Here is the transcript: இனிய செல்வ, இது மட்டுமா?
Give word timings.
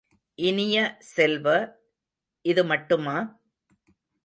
இனிய 0.39 0.77
செல்வ, 0.99 1.45
இது 2.45 2.63
மட்டுமா? 2.63 3.15